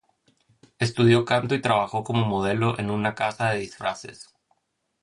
Estudió 0.79 1.25
canto 1.25 1.53
y 1.53 1.61
trabajó 1.61 2.03
como 2.03 2.25
modelo 2.25 2.73
en 2.79 2.89
una 2.89 3.13
casa 3.13 3.51
de 3.51 3.59
disfraces. 3.59 4.33